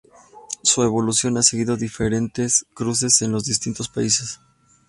Su 0.63 0.81
evolución 0.81 1.37
ha 1.37 1.43
seguido 1.43 1.77
diferentes 1.77 2.65
cauces 2.75 3.21
en 3.21 3.31
los 3.31 3.45
distintos 3.45 3.87
países. 3.87 4.39